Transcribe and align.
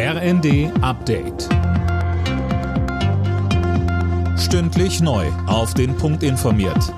RND 0.00 0.70
Update. 0.80 1.48
Stündlich 4.38 5.00
neu. 5.00 5.26
Auf 5.48 5.74
den 5.74 5.96
Punkt 5.96 6.22
informiert. 6.22 6.94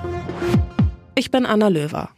Ich 1.15 1.31
bin 1.31 1.47
Anna 1.47 1.69
Löwer. 1.69 2.09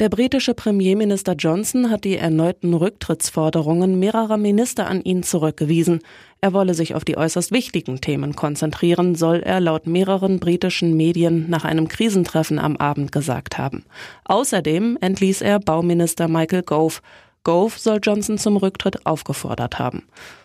Der 0.00 0.08
britische 0.08 0.52
Premierminister 0.52 1.34
Johnson 1.34 1.90
hat 1.90 2.02
die 2.02 2.16
erneuten 2.16 2.74
Rücktrittsforderungen 2.74 4.00
mehrerer 4.00 4.36
Minister 4.36 4.88
an 4.88 5.00
ihn 5.02 5.22
zurückgewiesen. 5.22 6.00
Er 6.40 6.52
wolle 6.52 6.74
sich 6.74 6.96
auf 6.96 7.04
die 7.04 7.16
äußerst 7.16 7.52
wichtigen 7.52 8.00
Themen 8.00 8.34
konzentrieren, 8.34 9.14
soll 9.14 9.44
er 9.44 9.60
laut 9.60 9.86
mehreren 9.86 10.40
britischen 10.40 10.96
Medien 10.96 11.48
nach 11.48 11.64
einem 11.64 11.86
Krisentreffen 11.86 12.58
am 12.58 12.76
Abend 12.78 13.12
gesagt 13.12 13.58
haben. 13.58 13.84
Außerdem 14.24 14.98
entließ 15.00 15.40
er 15.42 15.60
Bauminister 15.60 16.26
Michael 16.26 16.64
Gove. 16.64 17.00
Gove 17.46 17.78
soll 17.78 18.00
Johnson 18.02 18.38
zum 18.38 18.56
Rücktritt 18.56 19.06
aufgefordert 19.06 19.78
haben. 19.78 20.02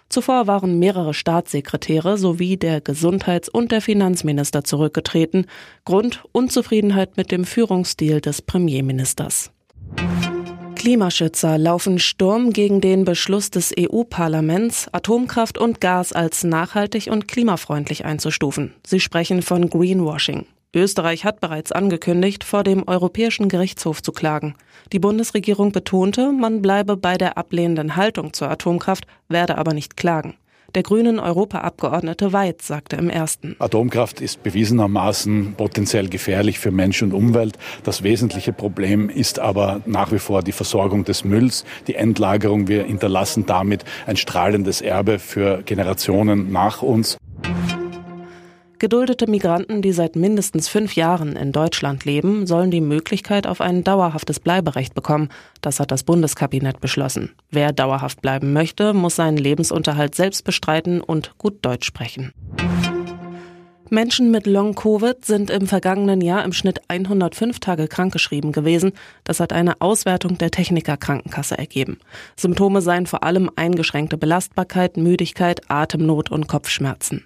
Zuvor 0.08 0.46
waren 0.46 0.78
mehrere 0.78 1.16
Staatssekretäre 1.16 2.16
sowie 2.16 2.58
der 2.58 2.80
Gesundheits- 2.80 3.50
und 3.50 3.72
der 3.72 3.82
Finanzminister 3.82 4.64
zurückgetreten. 4.64 5.48
Grund 5.84 6.24
Unzufriedenheit 6.32 7.18
mit 7.18 7.32
dem 7.32 7.44
Führungsstil 7.46 8.22
des 8.22 8.44
Premierministers. 8.44 9.50
Klimaschützer 10.76 11.58
laufen 11.58 11.98
Sturm 11.98 12.54
gegen 12.54 12.82
den 12.82 13.04
Beschluss 13.04 13.50
des 13.50 13.74
EU-Parlaments, 13.80 14.88
Atomkraft 14.92 15.58
und 15.58 15.82
Gas 15.82 16.14
als 16.14 16.44
nachhaltig 16.44 17.08
und 17.08 17.28
klimafreundlich 17.28 18.06
einzustufen. 18.06 18.76
Sie 18.86 19.00
sprechen 19.00 19.42
von 19.42 19.72
Greenwashing. 19.72 20.46
Österreich 20.74 21.26
hat 21.26 21.42
bereits 21.42 21.74
angekündigt, 21.74 22.46
vor 22.46 22.64
dem 22.64 22.88
Europäischen 22.88 23.50
Gerichtshof 23.50 24.02
zu 24.02 24.14
klagen. 24.14 24.56
Die 24.94 25.00
Bundesregierung 25.00 25.74
betonte, 25.74 26.32
man 26.32 26.62
bleibe 26.62 26.96
bei 26.96 27.18
der 27.18 27.38
ablehnenden 27.38 27.98
Haltung 27.98 28.32
zur 28.32 28.50
Atomkraft, 28.50 29.06
werde 29.28 29.58
aber 29.58 29.74
nicht 29.74 29.98
klagen. 29.98 30.36
Der 30.74 30.84
grünen 30.84 31.20
Europaabgeordnete 31.20 32.32
Weid 32.32 32.62
sagte 32.62 32.96
im 32.96 33.10
ersten. 33.10 33.58
Atomkraft 33.60 34.22
ist 34.22 34.42
bewiesenermaßen 34.42 35.56
potenziell 35.58 36.08
gefährlich 36.08 36.60
für 36.60 36.72
Mensch 36.72 37.04
und 37.04 37.14
Umwelt. 37.14 37.58
Das 37.84 38.04
wesentliche 38.04 38.54
Problem 38.54 39.10
ist 39.10 39.40
aber 39.40 39.82
nach 39.86 40.14
wie 40.14 40.20
vor 40.20 40.42
die 40.42 40.54
Versorgung 40.54 41.04
des 41.04 41.26
Mülls, 41.26 41.66
die 41.88 41.96
Endlagerung. 41.96 42.70
Wir 42.70 42.84
hinterlassen 42.84 43.46
damit 43.46 43.84
ein 44.08 44.16
strahlendes 44.16 44.80
Erbe 44.80 45.20
für 45.20 45.62
Generationen 45.64 46.54
nach 46.54 46.82
uns. 46.82 47.18
Geduldete 48.82 49.30
Migranten, 49.30 49.84
die 49.84 49.92
seit 49.92 50.16
mindestens 50.16 50.68
fünf 50.68 50.96
Jahren 50.96 51.36
in 51.36 51.52
Deutschland 51.52 52.04
leben, 52.04 52.48
sollen 52.48 52.72
die 52.72 52.82
Möglichkeit 52.82 53.46
auf 53.46 53.62
ein 53.62 53.84
dauerhaftes 53.84 54.40
Bleiberecht 54.40 54.96
bekommen. 54.96 55.30
Das 55.62 55.80
hat 55.80 55.92
das 55.92 56.02
Bundeskabinett 56.02 56.82
beschlossen. 56.82 57.32
Wer 57.52 57.74
dauerhaft 57.74 58.24
bleiben 58.24 58.54
möchte, 58.54 58.96
muss 58.96 59.18
seinen 59.18 59.38
Lebensunterhalt 59.38 60.16
selbst 60.16 60.46
bestreiten 60.46 61.00
und 61.00 61.38
gut 61.38 61.60
Deutsch 61.62 61.86
sprechen. 61.86 62.34
Menschen 63.92 64.32
mit 64.32 64.48
Long-Covid 64.48 65.26
sind 65.26 65.52
im 65.52 65.68
vergangenen 65.68 66.20
Jahr 66.20 66.44
im 66.44 66.52
Schnitt 66.52 66.82
105 66.88 67.60
Tage 67.60 67.88
krankgeschrieben 67.88 68.52
gewesen. 68.52 68.94
Das 69.26 69.40
hat 69.40 69.54
eine 69.54 69.80
Auswertung 69.80 70.40
der 70.40 70.50
Techniker 70.50 70.98
Krankenkasse 70.98 71.56
ergeben. 71.56 72.00
Symptome 72.36 72.82
seien 72.82 73.06
vor 73.06 73.22
allem 73.22 73.52
eingeschränkte 73.56 74.18
Belastbarkeit, 74.18 74.98
Müdigkeit, 74.98 75.70
Atemnot 75.70 76.32
und 76.32 76.48
Kopfschmerzen. 76.48 77.26